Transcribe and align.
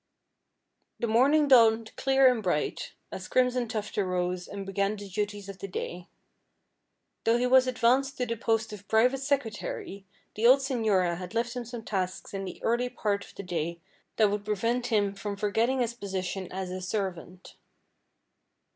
The 0.99 1.05
morning 1.05 1.47
dawned 1.47 1.95
clear 1.95 2.33
and 2.33 2.41
bright, 2.41 2.93
as 3.11 3.27
Crimson 3.27 3.67
Tuft 3.67 3.99
arose 3.99 4.47
and 4.47 4.65
began 4.65 4.95
the 4.95 5.07
duties 5.07 5.47
of 5.47 5.59
the 5.59 5.67
day. 5.67 6.07
Though 7.23 7.37
he 7.37 7.45
was 7.45 7.67
advanced 7.67 8.17
to 8.17 8.25
the 8.25 8.35
post 8.35 8.73
of 8.73 8.87
private 8.87 9.19
secretary, 9.19 10.07
the 10.33 10.47
old 10.47 10.61
señora 10.61 11.19
had 11.19 11.35
left 11.35 11.55
him 11.55 11.65
some 11.65 11.83
tasks 11.85 12.33
in 12.33 12.45
the 12.45 12.59
early 12.63 12.89
part 12.89 13.23
of 13.25 13.35
the 13.35 13.43
day 13.43 13.79
that 14.15 14.31
would 14.31 14.43
prevent 14.43 14.87
him 14.87 15.13
from 15.13 15.35
forgetting 15.37 15.81
his 15.81 15.93
position 15.93 16.51
as 16.51 16.71
a 16.71 16.81
servant. 16.81 17.55